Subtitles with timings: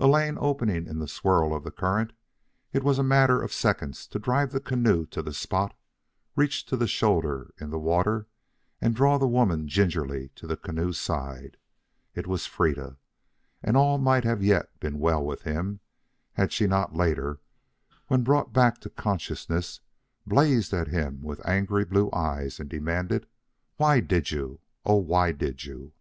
[0.00, 2.12] A lane opening in the swirl of the current,
[2.72, 5.72] it was a matter of seconds to drive the canoe to the spot,
[6.34, 8.26] reach to the shoulder in the water,
[8.80, 11.58] and draw the woman gingerly to the canoe's side.
[12.12, 12.96] It was Freda.
[13.62, 15.78] And all might yet have been well with him,
[16.32, 17.38] had she not, later,
[18.08, 19.78] when brought back to consciousness,
[20.26, 23.28] blazed at him with angry blue eyes and demanded:
[23.76, 24.58] "Why did you?
[24.84, 25.92] Oh, why did you?"